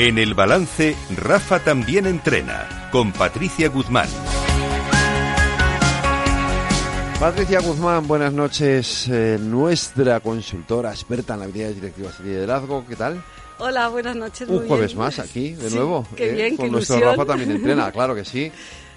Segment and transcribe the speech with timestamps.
[0.00, 4.08] En el balance, Rafa también entrena, con Patricia Guzmán.
[7.18, 9.06] Patricia Guzmán, buenas noches.
[9.10, 13.22] Eh, nuestra consultora experta en habilidades directivas y liderazgo, ¿qué tal?
[13.58, 14.48] Hola, buenas noches.
[14.48, 16.06] Un jueves más aquí, de Sí, nuevo.
[16.16, 16.32] qué ¿eh?
[16.32, 17.18] bien, Con qué nuestro ilusión.
[17.18, 18.50] Rafa también entrena, claro que sí.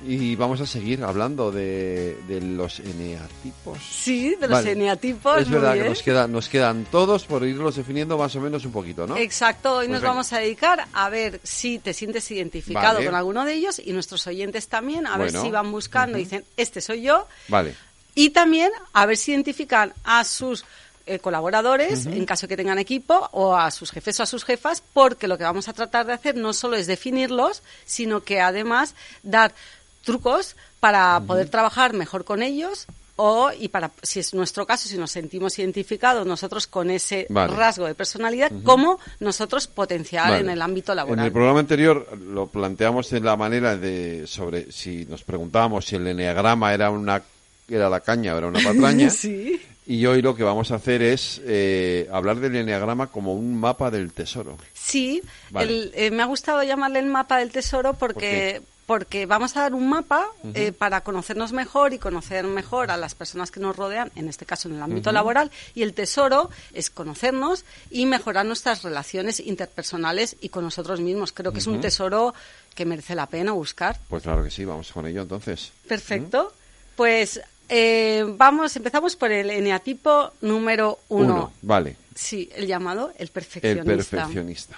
[0.05, 3.79] Y vamos a seguir hablando de, de los eneatipos.
[3.79, 4.71] Sí, de los Vale.
[4.71, 5.41] eneatipos.
[5.41, 8.65] Es muy verdad que nos, queda, nos quedan todos por irlos definiendo más o menos
[8.65, 9.15] un poquito, ¿no?
[9.17, 10.11] Exacto, hoy Pues nos venga.
[10.11, 13.05] vamos a dedicar a ver si te sientes identificado Vale.
[13.05, 16.43] con alguno de ellos y nuestros oyentes también, a ver si van buscando y dicen,
[16.57, 17.75] este soy yo, Vale.
[18.15, 20.65] y también a ver si identifican a sus
[21.05, 24.81] eh, colaboradores, en caso que tengan equipo, o a sus jefes o a sus jefas,
[24.93, 28.95] porque lo que vamos a tratar de hacer no solo es definirlos, sino que además
[29.21, 29.53] dar
[30.03, 34.97] trucos para poder trabajar mejor con ellos o y para si es nuestro caso si
[34.97, 37.55] nos sentimos identificados nosotros con ese Vale.
[37.55, 40.39] rasgo de personalidad cómo nosotros potenciar Vale.
[40.41, 44.71] en el ámbito En laboral el programa anterior lo planteamos en la manera de sobre
[44.71, 47.21] si nos preguntábamos si el eneagrama era una
[47.69, 49.09] era la caña o era una patraña.
[49.11, 53.55] sí Y hoy lo que vamos a hacer es eh, hablar del eneagrama como un
[53.59, 54.57] mapa del tesoro.
[54.73, 55.67] Sí, Vale.
[55.71, 58.61] el- eh, me ha gustado llamarle el mapa del tesoro porque
[58.93, 63.15] porque vamos a dar un mapa eh, para conocernos mejor y conocer mejor a las
[63.15, 66.91] personas que nos rodean, en este caso en el ámbito laboral, y el tesoro es
[66.91, 71.31] conocernos y mejorar nuestras relaciones interpersonales y con nosotros mismos.
[71.31, 72.35] Creo que es un tesoro
[72.75, 73.97] que merece la pena buscar.
[74.09, 75.71] Pues claro que sí, vamos con ello entonces.
[75.87, 76.53] Perfecto.
[76.95, 81.33] Pues eh, vamos, empezamos por el eneatipo número uno.
[81.33, 81.97] Uno, vale.
[82.13, 83.85] Sí, el llamado el El perfeccionista.
[83.87, 84.75] perfeccionista.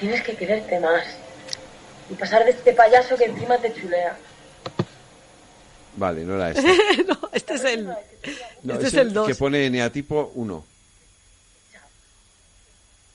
[0.00, 1.04] Tienes que quererte más.
[2.10, 4.16] Y pasar de este payaso que encima te chulea.
[5.96, 7.04] Vale, no era este.
[7.04, 7.86] no, este es el,
[8.62, 9.26] No, este es el 2.
[9.28, 10.64] Que pone eneatipo 1.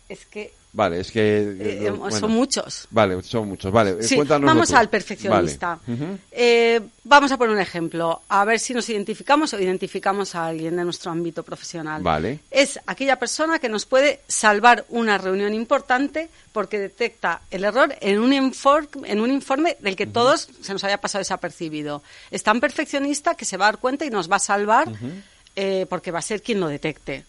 [0.09, 1.39] Es que Vale, es que...
[1.39, 1.55] eh,
[1.87, 2.15] eh, bueno.
[2.15, 2.87] son muchos.
[2.91, 3.71] Vale, son muchos.
[3.71, 5.79] Vale, eh, Sí, cuéntanoslo vamos al perfeccionista.
[5.87, 6.17] Vale.
[6.31, 10.75] Eh, vamos a poner un ejemplo, a ver si nos identificamos o identificamos a alguien
[10.75, 12.03] de nuestro ámbito profesional.
[12.03, 12.41] Vale.
[12.51, 18.19] Es aquella persona que nos puede salvar una reunión importante porque detecta el error en
[18.19, 22.03] un, infor- en un informe del que todos se nos haya pasado desapercibido.
[22.29, 24.87] Es tan perfeccionista que se va a dar cuenta y nos va a salvar
[25.55, 27.25] eh, porque va a ser quien lo detecte.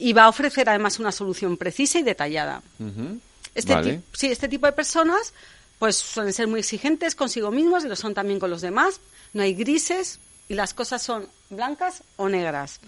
[0.00, 2.62] Y va a ofrecer además una solución precisa y detallada.
[2.78, 3.18] Ujú.
[3.54, 4.00] Este, Vale.
[4.12, 5.32] sí, este tipo de personas
[5.78, 9.00] pues suelen ser muy exigentes consigo mismos y lo son también con los demás.
[9.32, 10.18] No hay grises
[10.48, 12.80] y las cosas son blancas o negras.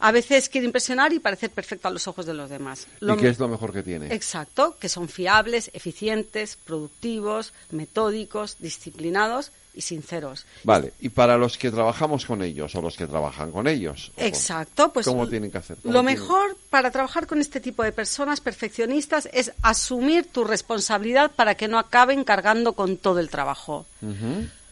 [0.00, 2.86] A veces quiere impresionar y parecer perfecto a los ojos de los demás.
[3.00, 4.12] Lo- ¿Y qué es lo mejor que tiene?
[4.14, 10.46] Exacto, que son fiables, eficientes, productivos, metódicos, disciplinados y sinceros.
[10.62, 14.12] Vale, y para los que trabajamos con ellos o los que trabajan con ellos.
[14.16, 15.76] Exacto, pues ¿Cómo tienen que hacer?
[15.82, 20.44] ¿Cómo Lo tienen- mejor para trabajar con este tipo de personas perfeccionistas es asumir tu
[20.44, 23.86] responsabilidad para que no acaben cargando con todo el trabajo,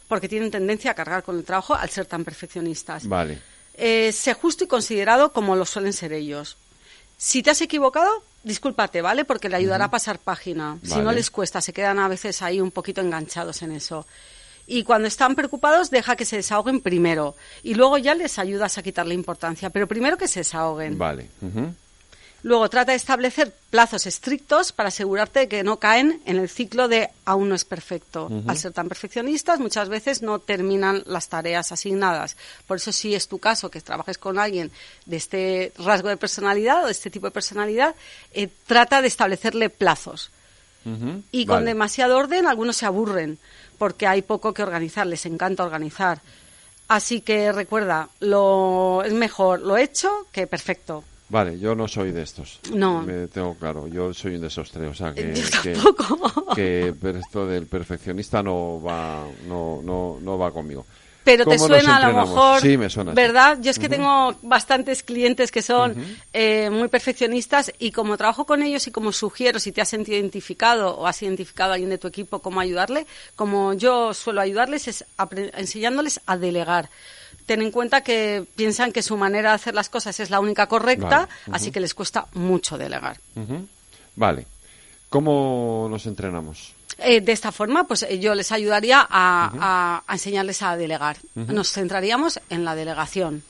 [0.08, 3.06] porque tienen tendencia a cargar con el trabajo al ser tan perfeccionistas.
[3.06, 3.38] Vale.
[3.74, 6.56] Eh, sé justo y considerado como lo suelen ser ellos.
[7.16, 9.24] Si te has equivocado, discúlpate, ¿vale?
[9.24, 10.78] Porque le ayudará a pasar página.
[10.82, 14.06] Si no les cuesta, se quedan a veces ahí un poquito enganchados en eso.
[14.66, 17.34] Y cuando están preocupados, deja que se desahoguen primero.
[17.62, 19.70] Y luego ya les ayudas a quitarle importancia.
[19.70, 20.98] Pero primero que se desahoguen.
[20.98, 21.28] Vale.
[22.44, 26.88] Luego trata de establecer plazos estrictos para asegurarte de que no caen en el ciclo
[26.88, 28.28] de aún no es perfecto.
[28.48, 32.36] Al ser tan perfeccionistas, muchas veces no terminan las tareas asignadas.
[32.66, 34.72] Por eso, si es tu caso que trabajes con alguien
[35.06, 37.94] de este rasgo de personalidad o de este tipo de personalidad,
[38.32, 40.30] eh, trata de establecerle plazos.
[41.30, 41.66] Y con Vale.
[41.66, 43.38] demasiado orden, algunos se aburren
[43.78, 46.20] porque hay poco que organizar, les encanta organizar.
[46.88, 51.04] Así que recuerda, lo es mejor lo hecho que perfecto.
[51.28, 52.60] Vale, yo no soy de estos.
[52.74, 53.00] No.
[53.02, 55.34] Me tengo claro, yo soy un desastre, o sea que...
[55.34, 55.74] Yo que-
[56.54, 60.84] que esto del perfeccionista no va no no no va conmigo
[61.24, 63.14] Pero te ¿Cómo nos suena a lo mejor, sí me suena sí.
[63.14, 63.58] ¿verdad?
[63.60, 65.94] Yo es que tengo bastantes clientes que son
[66.32, 70.18] eh, muy perfeccionistas y como trabajo con ellos y como sugiero, si te has sentido
[70.18, 74.88] identificado o has identificado a alguien de tu equipo, cómo ayudarle, como yo suelo ayudarles
[74.88, 75.04] es
[75.54, 76.90] enseñándoles a delegar.
[77.46, 80.66] Ten en cuenta que piensan que su manera de hacer las cosas es la única
[80.66, 81.56] correcta, Vale.
[81.56, 83.18] así que les cuesta mucho delegar.
[84.16, 84.46] Vale
[85.12, 86.72] cómo nos entrenamos
[87.04, 91.16] Eh, de esta forma, pues eh, yo les ayudaría a, a- a enseñarles a delegar.
[91.34, 93.42] Nos centraríamos en la delegación.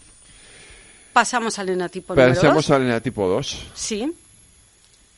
[1.13, 2.71] Pasamos al eneatipo número Pasemos dos.
[2.71, 4.11] al eneatipo 2 Sí.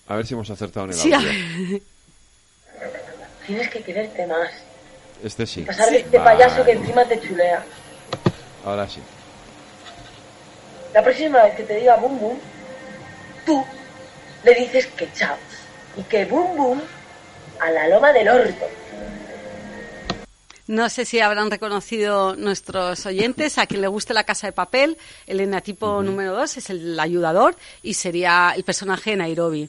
[0.09, 1.29] a ver si hemos acertado en el Sí, a audio.
[1.29, 1.83] ver.
[3.47, 4.51] Tienes que quererte más.
[5.23, 6.31] este sí pasar de este Vale.
[6.39, 7.65] payaso que encima te chulea.
[8.65, 9.01] ahora sí
[10.93, 12.37] La próxima vez que te diga bum bum,
[13.47, 13.65] tú
[14.45, 15.37] le dices que chao.
[15.97, 16.83] y que boom boom
[17.61, 18.67] a la loma del orto.
[20.67, 24.97] No sé si habrán reconocido nuestros oyentes a quien le guste la casa de papel.
[25.27, 29.69] El eneatipo número dos es el ayudador y sería el personaje de Nairobi.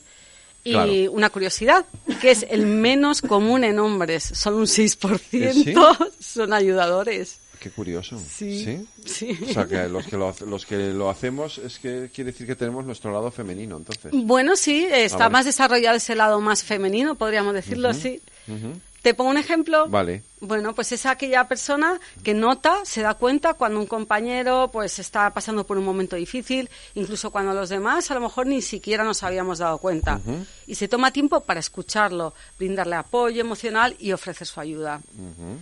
[0.63, 0.91] Y Claro.
[1.11, 1.85] una curiosidad,
[2.21, 4.23] que es el menos común en hombres.
[4.23, 5.75] Solo un 6% ¿Sí?
[6.19, 7.39] son ayudadores.
[7.59, 8.19] Qué curioso.
[8.19, 9.37] Sí, sí.
[9.49, 12.55] O sea, que los que, lo, los que lo hacemos es que quiere decir que
[12.55, 14.11] tenemos nuestro lado femenino, entonces.
[14.13, 15.33] Bueno, sí, está Ah, vale.
[15.33, 18.21] más desarrollado ese lado más femenino, podríamos decirlo así.
[18.47, 18.79] Ujú.
[19.01, 19.87] Te pongo un ejemplo.
[19.87, 20.23] Vale.
[20.39, 25.31] Bueno, pues es aquella persona que nota, se da cuenta cuando un compañero pues está
[25.31, 29.21] pasando por un momento difícil, incluso cuando los demás a lo mejor ni siquiera nos
[29.21, 30.19] habíamos dado cuenta.
[30.65, 34.99] Y se toma tiempo para escucharlo, brindarle apoyo emocional y ofrecer su ayuda.
[35.13, 35.59] Ujú.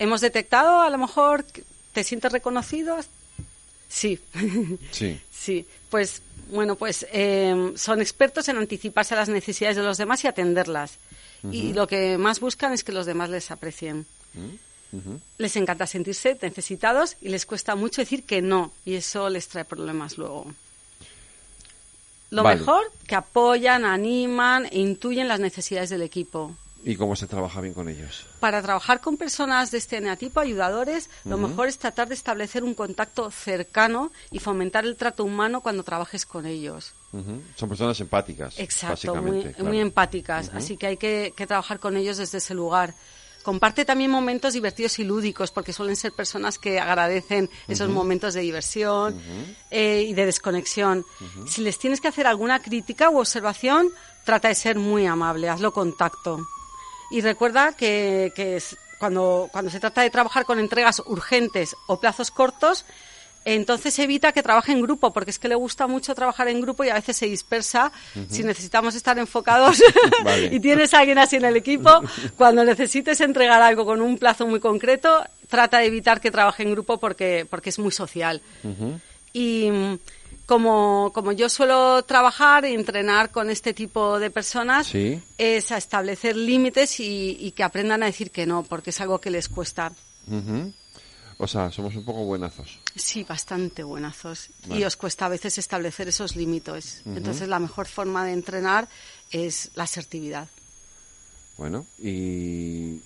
[0.00, 1.44] ¿Hemos detectado a lo mejor
[1.92, 2.96] te sientes reconocido?
[3.88, 4.18] Sí.
[4.90, 5.20] Sí.
[5.30, 10.24] Sí, pues bueno, pues eh, son expertos en anticiparse a las necesidades de los demás
[10.24, 10.94] y atenderlas.
[11.50, 14.06] Y lo que más buscan es que los demás les aprecien.
[15.38, 19.64] Les encanta sentirse necesitados y les cuesta mucho decir que no, y eso les trae
[19.64, 20.52] problemas luego.
[22.30, 22.60] Lo Vale.
[22.60, 26.56] mejor, que apoyan, animan e intuyen las necesidades del equipo.
[26.82, 28.26] ¿Y cómo se trabaja bien con ellos?
[28.40, 32.74] Para trabajar con personas de este eneatipo, ayudadores, lo mejor es tratar de establecer un
[32.74, 36.92] contacto cercano y fomentar el trato humano cuando trabajes con ellos.
[37.12, 37.42] Ujú.
[37.56, 38.58] Son personas empáticas.
[38.58, 39.68] Exacto, muy, básicamente, claro.
[39.68, 42.94] muy empáticas, así que hay que, que trabajar con ellos desde ese lugar.
[43.42, 48.42] Comparte también momentos divertidos y lúdicos, porque suelen ser personas que agradecen esos momentos de
[48.42, 49.18] diversión
[49.70, 51.06] eh, y de desconexión.
[51.46, 53.88] Si les tienes que hacer alguna crítica u observación,
[54.24, 56.46] trata de ser muy amable, hazlo con tacto.
[57.10, 61.98] Y recuerda que, que es- cuando, cuando se trata de trabajar con entregas urgentes o
[61.98, 62.84] plazos cortos,
[63.46, 66.84] entonces evita que trabaje en grupo, porque es que le gusta mucho trabajar en grupo
[66.84, 67.90] y a veces se dispersa.
[68.28, 69.82] Si necesitamos estar enfocados
[70.24, 70.50] Vale.
[70.54, 72.02] y tienes a alguien así en el equipo,
[72.36, 76.72] cuando necesites entregar algo con un plazo muy concreto, trata de evitar que trabaje en
[76.72, 78.42] grupo porque, porque es muy social.
[79.32, 79.70] Y
[80.50, 85.22] como, como yo suelo trabajar y entrenar con este tipo de personas, Sí.
[85.38, 89.20] es a establecer límites y, y que aprendan a decir que no, porque es algo
[89.20, 89.92] que les cuesta.
[91.38, 92.80] O sea, somos un poco buenazos.
[92.96, 94.50] Sí, bastante buenazos.
[94.66, 94.80] Vale.
[94.80, 97.02] Y os cuesta a veces establecer esos límites.
[97.06, 98.88] Entonces, la mejor forma de entrenar
[99.30, 100.48] es la asertividad.
[101.58, 102.98] Bueno, y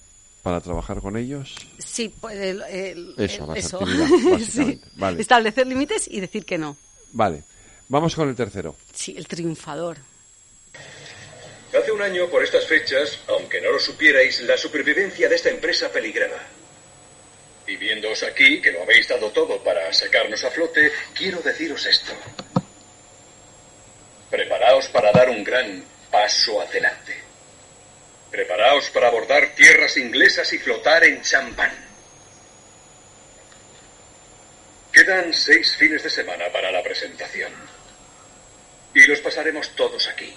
[0.42, 3.76] para trabajar con ellos, Sí, pues, el- el- Eso, el- la eso.
[3.82, 4.86] asertividad, básicamente.
[4.96, 5.20] Vale.
[5.20, 6.76] Establecer límites y decir que no.
[7.14, 7.42] Vale.
[7.88, 8.76] Vamos con el tercero.
[8.92, 9.98] Sí, el triunfador.
[11.76, 15.90] Hace un año, por estas fechas, aunque no lo supierais, la supervivencia de esta empresa
[15.90, 16.40] peligraba.
[17.66, 22.12] Y viéndoos aquí, que lo habéis dado todo para sacarnos a flote, quiero deciros esto.
[24.30, 27.14] Preparaos para dar un gran paso adelante.
[28.30, 31.83] Preparaos para abordar tierras inglesas y flotar en champán.
[34.94, 37.52] Quedan seis fines de semana para la presentación.
[38.94, 40.32] Y los pasaremos todos aquí.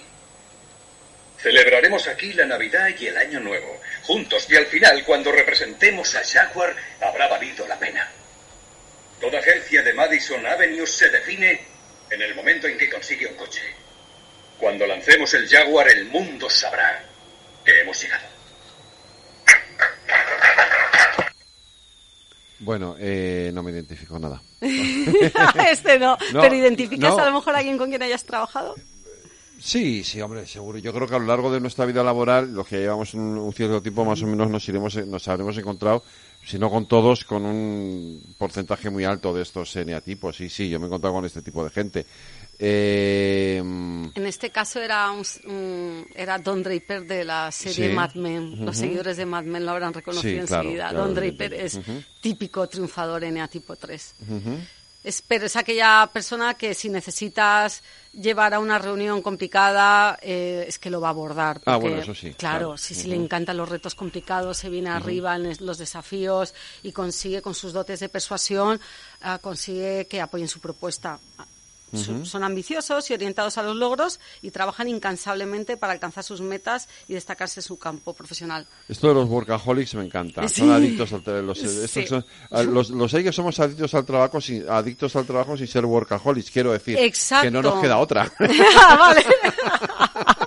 [1.40, 6.24] Celebraremos aquí la Navidad y el Año Nuevo, juntos, y al final, cuando representemos a
[6.24, 8.10] Jaguar, habrá valido la pena.
[9.20, 11.60] Toda agencia de Madison Avenue se define
[12.10, 13.62] en el momento en que consigue un coche.
[14.58, 17.04] Cuando lancemos el Jaguar, el mundo sabrá
[17.64, 18.37] que hemos llegado.
[22.68, 24.42] Bueno, eh, no me identifico nada.
[24.60, 26.18] este no.
[26.34, 27.22] No, ¿Pero identificas no.
[27.22, 28.74] a lo mejor a alguien con quien hayas trabajado?
[29.58, 30.76] Sí, sí, hombre, seguro.
[30.76, 33.54] Yo creo que a lo largo de nuestra vida laboral, los que llevamos un, un
[33.54, 36.02] cierto tiempo, más o menos nos iremos, nos habremos encontrado,
[36.44, 40.36] si no con todos, con un porcentaje muy alto de estos eneatipos.
[40.36, 42.04] Sí, sí, yo me he encontrado con este tipo de gente.
[42.58, 43.62] Eh,
[44.28, 47.94] este caso era un, un- era Don Draper de la serie Sí.
[47.94, 48.64] Mad Men.
[48.64, 50.88] Los seguidores de Mad Men lo habrán reconocido Sí, claro, enseguida.
[50.90, 51.80] claro, Don Draper es
[52.20, 54.14] típico triunfador NA tipo 3.
[55.04, 57.82] Es, pero es aquella persona que si necesitas
[58.12, 61.60] llevar a una reunión complicada, eh, es que lo va a abordar.
[61.66, 62.76] Ah, bueno, eso sí, Claro, claro.
[62.76, 67.40] sí, sí, le encantan los retos complicados, se viene arriba en los desafíos y consigue
[67.40, 68.80] con sus dotes de persuasión,
[69.22, 71.20] ah, consigue que apoyen su propuesta.
[72.24, 77.14] Son ambiciosos y orientados a los logros y trabajan incansablemente para alcanzar sus metas y
[77.14, 78.66] destacarse en su campo profesional.
[78.88, 80.46] esto de los workaholics me encanta.
[80.48, 80.60] Sí.
[80.60, 82.06] Son adictos al tra- los, Sí.
[82.06, 85.66] son- a- los, los hay que somos adictos al trabajo sin, adictos al trabajo sin
[85.66, 86.98] ser workaholics, quiero decir.
[86.98, 87.44] Exacto.
[87.44, 88.30] Que no nos queda otra.
[88.40, 89.24] Ah, vale.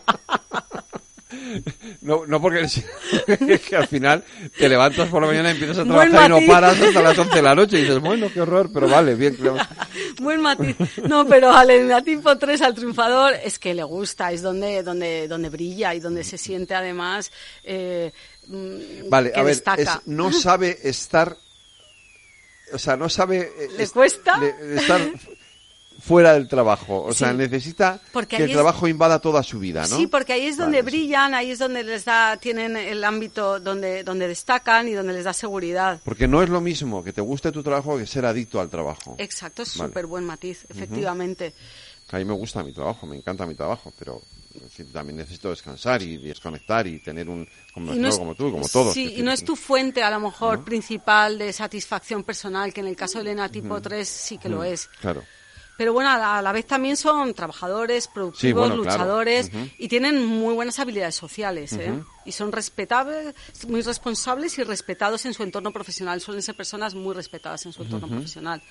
[2.02, 2.62] No, no porque
[3.48, 4.24] es que al final
[4.58, 7.36] te levantas por la mañana y empiezas a trabajar y no paras hasta las 11
[7.36, 9.36] de la noche y dices, bueno, qué horror, pero vale, bien.
[9.36, 9.58] claro.
[10.20, 10.76] Buen matiz.
[11.08, 15.50] No, pero al eneatipo 3, al triunfador, es que le gusta, es donde, donde, donde
[15.50, 17.32] brilla y donde se siente además
[17.64, 18.12] eh,
[18.48, 19.82] mm, Vale, que a ver, destaca.
[19.82, 21.36] es- no sabe estar,
[22.74, 24.38] o sea, no sabe eh, ¿Le est- cuesta?
[24.38, 25.02] le- estar
[26.02, 29.82] fuera del trabajo, o sea, necesita Porque que el es- trabajo invada toda su vida,
[29.88, 29.98] ¿no?
[29.98, 33.60] Sí, porque ahí es donde Vale, brillan, ahí es donde les da, tienen el ámbito
[33.60, 36.02] donde, donde destacan y donde les da seguridad.
[36.04, 39.16] Porque no es lo mismo que te guste tu trabajo que ser adicto al trabajo.
[39.20, 39.90] Exacto, es Vale.
[39.90, 41.54] súper buen matiz, efectivamente.
[42.12, 44.22] A mí me gusta mi trabajo, me encanta mi trabajo, pero
[44.62, 48.36] en fin, también necesito descansar y desconectar y tener un como, Y no es- como
[48.36, 48.94] tú, como todos.
[48.94, 52.88] Sí, y no es tu fuente a lo mejor principal de satisfacción personal, que en
[52.88, 54.90] el caso del enatipo 3 sí que lo es.
[55.00, 55.24] Claro.
[55.78, 58.98] Pero bueno, a la, vez también son trabajadores, productivos, bueno, claro.
[59.00, 61.74] luchadores y tienen muy buenas habilidades sociales.
[61.74, 61.92] ¿eh?
[62.26, 63.34] Y son respetables,
[63.68, 66.22] muy responsables y respetados en su entorno profesional.
[66.22, 68.62] Suelen ser personas muy respetadas en su entorno profesional.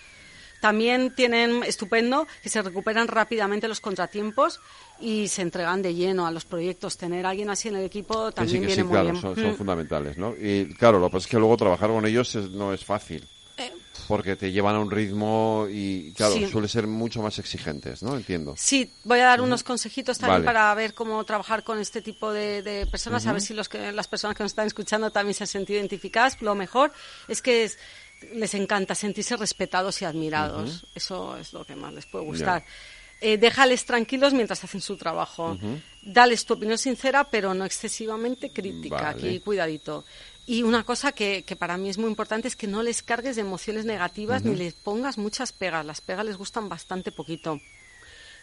[0.61, 4.61] También tienen estupendo que se recuperan rápidamente los contratiempos
[5.01, 6.99] y se entregan de lleno a los proyectos.
[6.99, 9.11] Tener a alguien así en el equipo Que también sí, que viene sí, muy claro,
[9.11, 9.21] bien.
[9.23, 9.57] son, son Mm.
[9.57, 10.35] fundamentales, ¿no?
[10.39, 13.27] Y claro, lo que pasa es que luego trabajar con ellos es- no es fácil.
[14.11, 16.47] Porque te llevan a un ritmo y, claro, Sí.
[16.51, 18.17] suele ser mucho más exigentes, ¿no?
[18.17, 18.55] Entiendo.
[18.59, 20.45] Sí, voy a dar unos consejitos también Vale.
[20.45, 23.93] para ver cómo trabajar con este tipo de, de personas, a ver si los que,
[23.93, 26.43] las personas que nos están escuchando también se han sentido identificadas.
[26.43, 26.93] Lo mejor
[27.29, 27.79] es que es-
[28.35, 30.85] les encanta sentirse respetados y admirados.
[30.95, 32.65] Eso es lo que más les puede gustar.
[33.23, 35.57] Eh, déjales tranquilos mientras hacen su trabajo.
[36.03, 38.97] Dales tu opinión sincera, pero no excesivamente crítica.
[38.97, 39.29] Vale.
[39.29, 40.05] Aquí, cuidadito.
[40.51, 43.37] Y una cosa que, que para mí es muy importante es que no les cargues
[43.37, 45.87] de emociones negativas ni les pongas muchas pegas.
[45.87, 47.61] Las pegas les gustan bastante poquito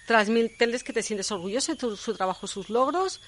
[0.05, 3.19] transmíteles que te sientes orgulloso de tu- su trabajo, sus logros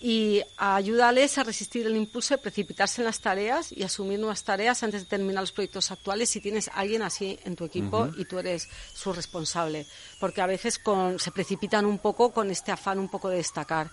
[0.00, 4.82] y ayúdales a resistir el impulso de precipitarse en las tareas y asumir nuevas tareas
[4.82, 8.24] antes de terminar los proyectos actuales si tienes a alguien así en tu equipo y
[8.26, 9.86] tú eres su responsable.
[10.20, 13.90] Porque a veces con- se precipitan un poco con este afán un poco de destacar.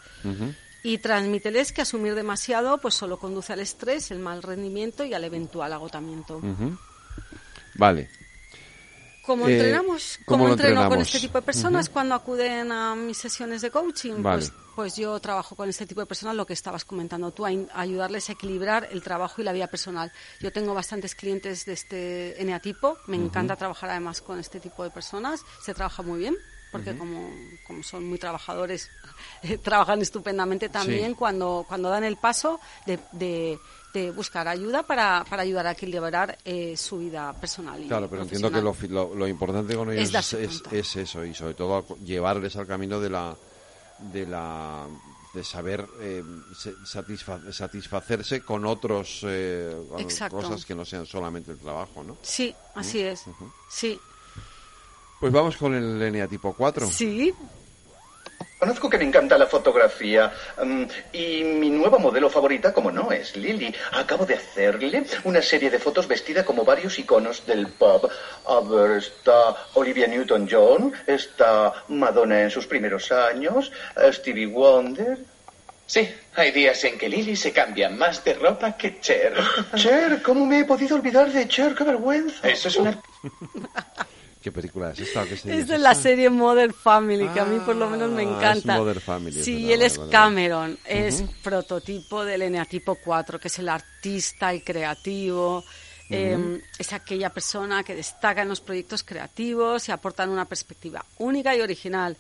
[0.84, 5.24] Y transmíteles que asumir demasiado pues solo conduce al estrés, el mal rendimiento y al
[5.24, 6.42] eventual agotamiento.
[7.76, 8.10] Vale.
[9.26, 10.20] ¿Cómo Eh, entrenamos?
[10.26, 13.72] ¿cómo ¿Cómo, lo entreno con este tipo de personas cuando acuden a mis sesiones de
[13.72, 14.22] coaching?
[14.22, 14.40] Vale.
[14.40, 17.52] Pues, pues yo trabajo con este tipo de personas, lo que estabas comentando tú, a
[17.74, 20.12] ayudarles a equilibrar el trabajo y la vida personal.
[20.42, 24.90] Yo tengo bastantes clientes de este eneatipo, me encanta trabajar además con este tipo de
[24.90, 26.36] personas, se trabaja muy bien.
[26.74, 27.30] Porque como,
[27.66, 28.90] como son muy trabajadores,
[29.64, 31.16] trabajan estupendamente también Sí.
[31.16, 33.58] cuando, cuando dan el paso de, de-
[33.94, 37.80] de buscar ayuda para, para ayudar a equilibrar eh, su vida personal.
[37.80, 40.34] y Claro, pero entiendo que lo, lo, lo importante con ellos Es
[40.74, 43.36] es, eso y sobre todo llevarles al camino de la
[44.00, 44.88] de la
[45.36, 46.24] de saber eh,
[46.56, 49.76] se- satisfa- satisfacerse con otros eh,
[50.30, 52.18] cosas que no sean solamente el trabajo, ¿no?
[52.24, 53.26] Sí, así es.
[53.70, 54.00] Sí,
[55.20, 56.88] Pues vamos con el eneatipo 4.
[56.88, 57.34] sí.
[58.64, 60.32] Conozco que me encanta la fotografía
[60.64, 63.76] mm, y mi nueva modelo favorita, como no, es Lily.
[63.92, 68.10] Acabo de hacerle una serie de fotos vestida como varios iconos del pub.
[68.48, 73.70] A ver, está Olivia Newton-John, está Madonna en sus primeros años,
[74.14, 75.18] Stevie Wonder.
[75.86, 79.36] Sí, hay días en que Lily se cambia más de ropa que Cher.
[79.76, 81.76] Cher, ¿cómo me he podido olvidar de Cher?
[81.76, 82.48] ¡Qué vergüenza!
[82.48, 82.98] Eso es una...
[84.44, 85.26] ¿Qué película es esta?
[85.26, 88.36] ¿Qué Es de la serie Modern Family, que a mí por lo menos me Ah,
[88.54, 88.92] encanta.
[88.92, 90.12] es Family, sí, él es vale.
[90.12, 95.64] Cameron, es prototipo del eneatipo 4, que es el artista, el creativo.
[96.10, 101.56] eh, es aquella persona que destaca en los proyectos creativos y aportan una perspectiva única
[101.56, 102.18] y original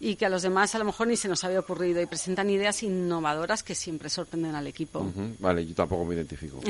[0.00, 2.48] y que a los demás a lo mejor ni se nos había ocurrido y presentan
[2.50, 5.00] ideas innovadoras que siempre sorprenden al equipo.
[5.00, 6.60] Ujú, Vale, yo tampoco me identifico.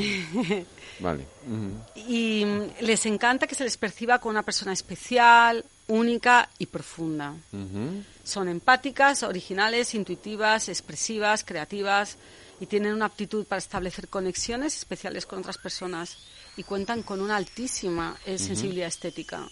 [1.00, 1.26] vale.
[1.46, 2.00] ujú.
[2.08, 7.34] y mm, les encanta que se les perciba como una persona especial, única y profunda.
[7.52, 8.02] Ujú.
[8.24, 12.16] Son empáticas, originales, intuitivas, expresivas, creativas
[12.60, 16.18] y tienen una aptitud para establecer conexiones especiales con otras personas
[16.56, 19.48] y cuentan con una altísima eh, sensibilidad estética.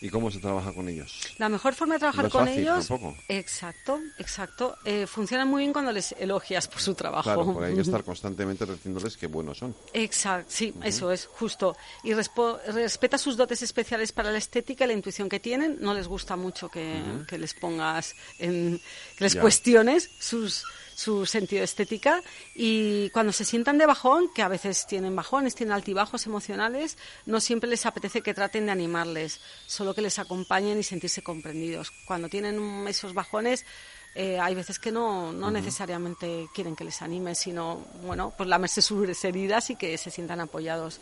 [0.00, 1.20] ¿Y cómo se trabaja con ellos?
[1.38, 3.16] La mejor forma de trabajar No es con fácil ellos, tampoco.
[3.28, 7.22] exacto, exacto, eh, funcionan muy bien cuando les elogias por su trabajo.
[7.24, 9.74] Claro, porque hay que estar constantemente diciéndoles que buenos son.
[9.94, 11.76] Exacto, sí, eso es, justo.
[12.04, 15.78] Y respeta sus dotes especiales para la estética y la intuición que tienen.
[15.80, 18.78] No les gusta mucho que, que les pongas, en,
[19.16, 19.40] que les Ya.
[19.40, 20.64] cuestiones sus,
[20.96, 22.22] su sentido de estética.
[22.54, 27.38] Y cuando se sientan de bajón, que a veces tienen bajones, tienen altibajos emocionales, no
[27.38, 31.92] siempre les apetece que traten de animarles, solo que les acompañen y sentirse comprendidos.
[32.06, 33.66] Cuando tienen esos bajones,
[34.14, 38.80] eh, hay veces que no, no necesariamente quieren que les anime, sino, bueno, pues lamerse
[38.80, 41.00] sus heridas y que se sientan apoyados.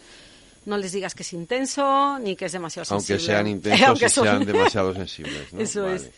[0.65, 3.33] No les digas que es intenso ni que es demasiado Aunque sensible.
[3.35, 5.53] sean intensos Aunque y sean demasiado sensibles.
[5.53, 5.61] ¿no?
[5.63, 5.97] Eso Vale.
[5.97, 6.11] es.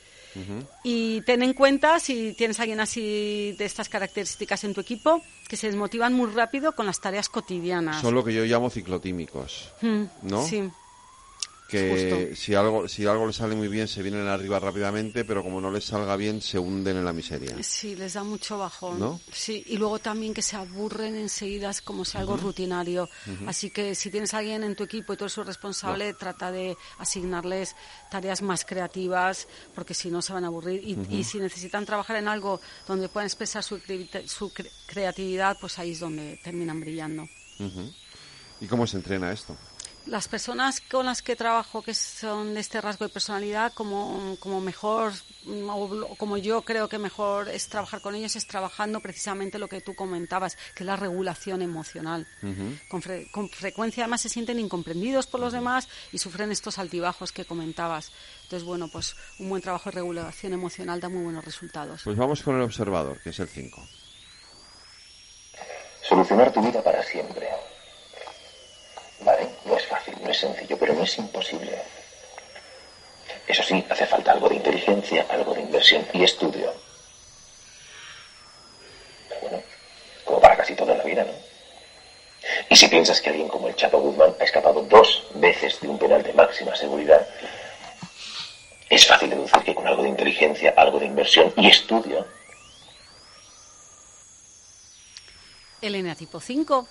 [0.84, 5.22] Y ten en cuenta, si tienes a alguien así de estas características en tu equipo,
[5.48, 8.00] que se desmotivan muy rápido con las tareas cotidianas.
[8.00, 10.44] Son lo que yo llamo ciclotímicos, Mm, ¿no?
[10.44, 10.68] Sí.
[11.68, 11.90] Que
[12.30, 12.36] Justo.
[12.40, 15.70] si algo si algo les sale muy bien se vienen arriba rápidamente, pero como no
[15.70, 17.56] les salga bien se hunden en la miseria.
[17.62, 19.00] Sí, les da mucho bajón.
[19.00, 19.20] ¿No?
[19.32, 23.08] Sí, y luego también que se aburren enseguida como si algo rutinario.
[23.46, 26.76] Así que si tienes a alguien en tu equipo y tú eres responsable, trata de
[26.98, 27.74] asignarles
[28.10, 30.82] tareas más creativas, porque si no se van a aburrir.
[30.86, 35.56] Y, y si necesitan trabajar en algo donde puedan expresar su, creati- su cre- creatividad,
[35.60, 37.26] pues ahí es donde terminan brillando.
[38.60, 39.56] ¿Y cómo se entrena esto?
[40.06, 44.60] Las personas con las que trabajo que son de este rasgo de personalidad, como, como
[44.60, 45.12] mejor,
[45.68, 49.80] o como yo creo que mejor es trabajar con ellos, es trabajando precisamente lo que
[49.80, 52.24] tú comentabas, que es la regulación emocional.
[52.88, 57.32] con, fre- con frecuencia además se sienten incomprendidos por los demás y sufren estos altibajos
[57.32, 58.12] que comentabas.
[58.44, 62.02] Entonces, bueno, pues un buen trabajo de regulación emocional da muy buenos resultados.
[62.04, 63.82] Pues vamos con el observador, que es el 5.
[66.08, 67.48] Solucionar tu vida para siempre.
[70.26, 71.70] No es sencillo, pero no es imposible.
[73.46, 76.74] Eso sí, hace falta algo de inteligencia, algo de inversión y estudio.
[79.28, 79.62] Pero bueno,
[80.24, 81.32] como para casi toda la vida, ¿no?
[82.68, 85.96] Y si piensas que alguien como el Chapo Guzmán ha escapado dos veces de un
[85.96, 87.24] penal de máxima seguridad,
[88.90, 92.26] es fácil deducir que con algo de inteligencia, algo de inversión y estudio,
[95.86, 96.88] Elena tipo 5.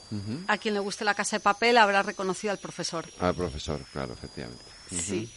[0.48, 3.06] A quien le guste la casa de papel habrá reconocido al profesor.
[3.20, 4.64] Al profesor, claro, efectivamente.
[4.90, 5.30] Sí.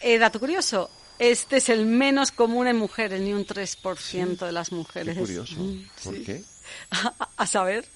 [0.00, 0.90] Eh, dato curioso.
[1.18, 5.14] Este es el menos común en mujeres, ni un 3% de las mujeres.
[5.14, 5.56] Qué curioso.
[6.02, 6.22] ¿Por sí.
[6.24, 6.42] qué?
[6.90, 7.86] A, a saber,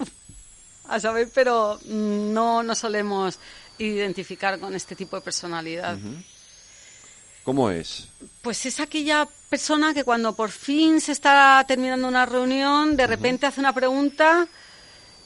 [0.87, 3.39] a saber, pero mm, no nos solemos
[3.77, 5.97] identificar con este tipo de personalidad.
[7.45, 8.07] ¿Cómo es?
[8.41, 13.45] Pues es aquella persona que cuando por fin se está terminando una reunión, de repente
[13.45, 14.47] hace una pregunta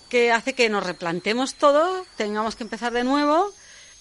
[0.10, 3.54] que hace que nos replantemos todo, tengamos que empezar de nuevo.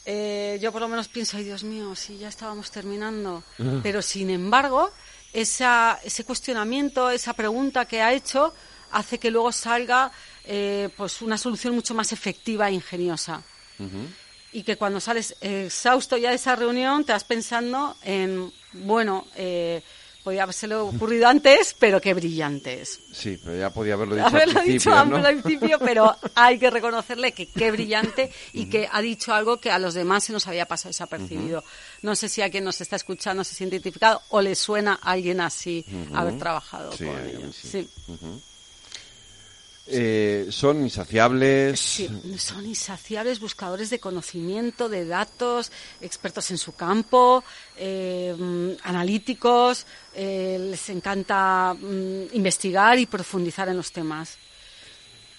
[0.04, 3.44] Eh, yo por lo menos pienso, ay Dios mío, si ya estábamos terminando.
[3.84, 4.90] Pero sin embargo,
[5.32, 8.52] esa, ese cuestionamiento, esa pregunta que ha hecho,
[8.90, 10.10] hace que luego salga
[10.44, 13.44] eh, pues una solución mucho más efectiva e ingeniosa
[14.52, 19.82] y que cuando sales exhausto ya de esa reunión te vas pensando en, bueno, eh,
[20.24, 23.00] podía habérsele ocurrido antes, pero qué brillante es.
[23.12, 25.26] Sí, pero ya podía haberlo dicho Haberlo al dicho principio, antes ¿no?
[25.26, 29.70] al principio, pero hay que reconocerle que qué brillante y que ha dicho algo que
[29.70, 31.64] a los demás se nos había pasado desapercibido.
[32.02, 35.12] No sé si a quien nos está escuchando se siente identificado o le suena a
[35.12, 35.84] alguien así
[36.14, 37.56] haber trabajado Sí, con ellos.
[37.56, 37.68] sí.
[38.06, 38.16] Sí.
[39.90, 41.80] Eh, son insaciables.
[41.80, 45.72] Sí, son insaciables buscadores de conocimiento, de datos,
[46.02, 47.42] expertos en su campo,
[47.76, 54.36] eh, analíticos, eh, les encanta mm, investigar y profundizar en los temas.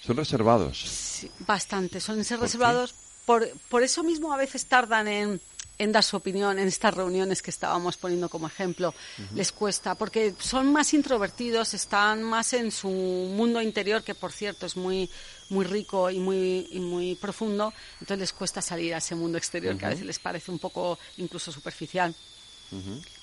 [0.04, 0.80] Son reservados.
[0.80, 2.96] Sí, bastante, suelen ser reservados.
[3.26, 5.42] Por, por eso mismo a veces tardan en,
[5.80, 8.94] en dar su opinión en estas reuniones que estábamos poniendo como ejemplo.
[9.34, 14.65] Les cuesta, porque son más introvertidos, están más en su mundo interior, que por cierto
[14.65, 15.10] es muy,
[15.50, 19.78] muy rico y muy, y muy profundo, entonces les cuesta salir a ese mundo exterior
[19.78, 22.13] que a veces les parece un poco incluso superficial.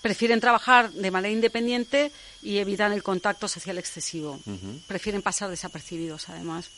[0.03, 2.11] Prefieren trabajar de manera independiente
[2.42, 4.40] y evitan el contacto social excesivo.
[4.88, 6.71] Prefieren pasar desapercibidos, además.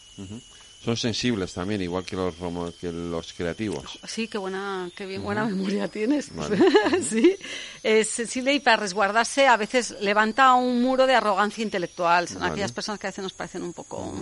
[0.85, 2.35] Son sensibles también, igual que los,
[2.81, 3.99] que los creativos.
[4.07, 6.35] Sí, qué buena, qué bien, buena memoria tienes.
[6.35, 6.57] Vale.
[7.03, 7.37] sí,
[7.83, 12.29] es sensible y para resguardarse a veces levanta un muro de arrogancia intelectual.
[12.29, 12.53] Son Vale.
[12.53, 14.15] aquellas personas que a veces nos parecen un poco.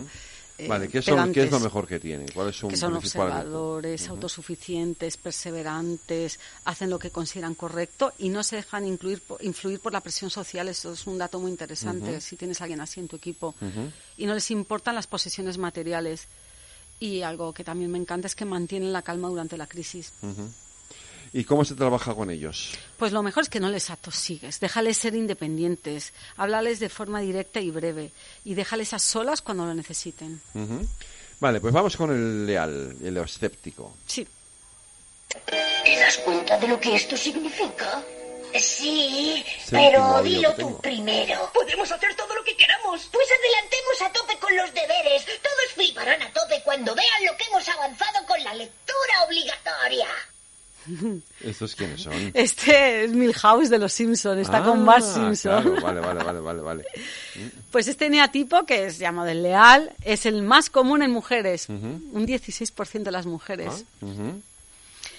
[0.57, 2.27] eh, vale, ¿qué, son, ¿qué es lo mejor que tienen?
[2.33, 8.43] ¿Cuál es su Que son observadores, autosuficientes, perseverantes, hacen lo que consideran correcto y no
[8.43, 10.71] se dejan incluir, influir por la presión social.
[10.71, 13.55] Eso es un dato muy interesante si tienes a alguien así en tu equipo.
[14.17, 16.27] Y no les importan las posesiones materiales.
[16.99, 20.13] Y algo que también me encanta es que mantienen la calma durante la crisis.
[21.33, 22.73] ¿Y cómo se trabaja con ellos?
[22.97, 27.61] Pues lo mejor es que no les atosigues, déjales ser independientes, háblales de forma directa
[27.61, 28.13] y breve
[28.45, 30.41] y déjales a solas cuando lo necesiten.
[31.41, 33.95] Vale, pues vamos con el leal, el escéptico.
[34.07, 34.27] Sí,
[35.85, 38.03] ¿Te das cuenta de lo que esto significa?
[38.61, 39.81] Sí, Séptimo
[40.15, 41.51] pero dilo tú primero.
[41.53, 43.09] Podemos hacer todo lo que queramos.
[43.13, 45.25] Pues adelantemos a tope con los deberes.
[45.43, 50.07] Todos fliparán a tope cuando vean lo que hemos avanzado con la lectura obligatoria.
[51.45, 52.31] ¿Estos quiénes son?
[52.33, 55.63] Este es Milhouse de los Simpson, está con Bart Ah, Simpson.
[55.63, 56.85] claro, vale, vale, vale, vale, vale.
[57.73, 62.27] Pues este neatipo, que es llamado el leal, es el más común en mujeres, un
[62.27, 63.85] 16% de las mujeres.
[64.01, 64.41] Ujú.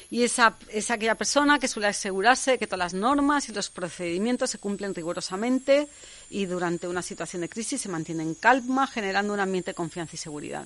[0.10, 3.70] Y esa, es aquella persona que suele asegurarse de que todas las normas y los
[3.70, 5.88] procedimientos se cumplen rigurosamente
[6.30, 10.16] y durante una situación de crisis se mantiene en calma, generando un ambiente de confianza
[10.16, 10.66] y seguridad.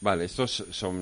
[0.00, 0.94] Vale, estos son,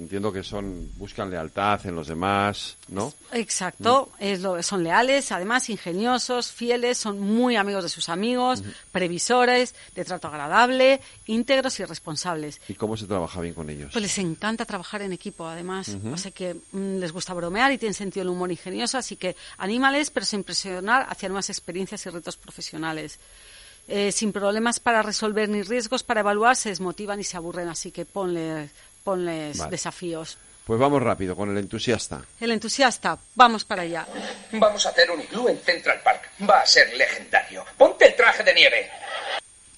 [0.00, 3.12] entiendo que son, buscan lealtad en los demás, ¿no?
[3.32, 9.74] Exacto, es lo, son leales, además ingeniosos, fieles, son muy amigos de sus amigos, previsores,
[9.94, 12.58] de trato agradable, íntegros y responsables.
[12.68, 13.90] ¿Y cómo se trabaja bien con ellos?
[13.92, 15.94] Pues les encanta trabajar en equipo, además.
[16.10, 19.36] O sea que mm, les gusta bromear y tienen sentido del humor ingenioso, así que
[19.58, 23.18] anímales, pero sin presionar hacia nuevas experiencias y retos profesionales.
[23.88, 27.90] Eh, sin problemas para resolver ni riesgos para evaluar, se desmotivan y se aburren, así
[27.90, 28.70] que ponles,
[29.02, 29.70] ponles Vale.
[29.70, 30.36] desafíos.
[30.66, 32.22] Pues vamos rápido, con el entusiasta.
[32.38, 34.06] El entusiasta, vamos para allá.
[34.52, 36.30] Vamos a hacer un iglú en Central Park.
[36.48, 37.64] Va a ser legendario.
[37.78, 38.90] Ponte el traje de nieve.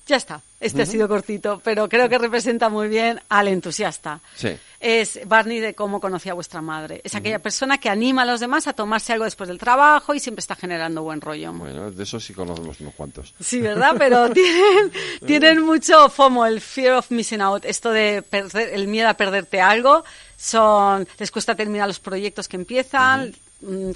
[0.06, 0.40] Ya está.
[0.58, 4.20] Este ha sido cortito, pero creo que representa muy bien al entusiasta.
[4.36, 4.50] Sí.
[4.78, 7.00] Es Barney de cómo conocía a vuestra madre.
[7.02, 10.20] Es aquella persona que anima a los demás a tomarse algo después del trabajo y
[10.20, 11.52] siempre está generando buen rollo.
[11.54, 13.34] Bueno, de eso sí conocemos unos cuantos.
[13.40, 13.94] Sí, ¿verdad?
[13.96, 14.92] Pero tienen,
[15.24, 19.62] tienen mucho FOMO, el fear of missing out, esto de perder, el miedo a perderte
[19.62, 20.04] algo.
[20.36, 23.34] Son, les cuesta terminar los proyectos que empiezan,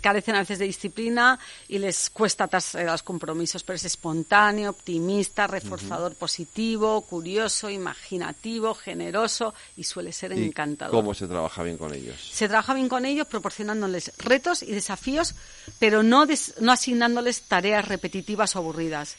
[0.01, 5.47] carecen a veces de disciplina y les cuesta atarse los compromisos, pero es espontáneo, optimista,
[5.47, 10.95] reforzador positivo, curioso, imaginativo, generoso y suele ser ¿Y encantador.
[10.95, 12.17] cómo se trabaja bien con ellos?
[12.33, 15.35] Se trabaja bien con ellos proporcionándoles retos y desafíos,
[15.79, 19.17] pero no, des- no asignándoles tareas repetitivas o aburridas.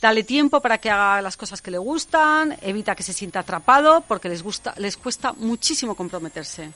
[0.00, 4.02] Dale tiempo para que haga las cosas que le gustan, evita que se sienta atrapado
[4.06, 6.70] porque les gusta, les cuesta muchísimo comprometerse.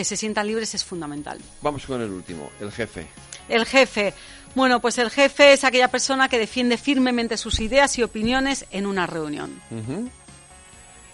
[0.00, 1.38] Que se sientan libres es fundamental.
[1.60, 3.06] Vamos con el último, el jefe.
[3.50, 4.14] El jefe.
[4.54, 8.86] Bueno, pues el jefe es aquella persona que defiende firmemente sus ideas y opiniones en
[8.86, 9.60] una reunión.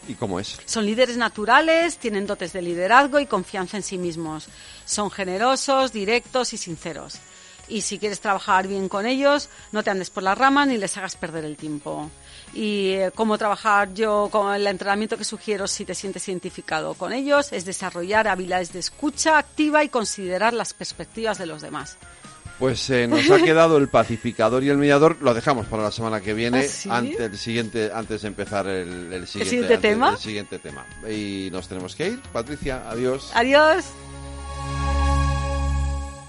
[0.06, 0.60] ¿Y cómo es?
[0.66, 4.46] Son líderes naturales, tienen dotes de liderazgo y confianza en sí mismos.
[4.84, 7.18] Son generosos, directos y sinceros.
[7.68, 10.96] Y si quieres trabajar bien con ellos, no te andes por las ramas ni les
[10.96, 12.10] hagas perder el tiempo.
[12.54, 17.12] Y eh, cómo trabajar yo con el entrenamiento que sugiero si te sientes identificado con
[17.12, 21.96] ellos es desarrollar habilidades de escucha activa y considerar las perspectivas de los demás.
[22.58, 25.18] Pues eh, nos ha quedado el pacificador y el mediador.
[25.20, 26.88] Lo dejamos para la semana que viene, ¿Ah, sí?
[26.90, 30.10] antes, el siguiente, antes de empezar el, el siguiente, siguiente antes- tema?
[30.12, 30.86] el siguiente tema.
[31.10, 32.22] Y nos tenemos que ir.
[32.32, 33.30] Patricia, adiós.
[33.34, 33.84] Adiós.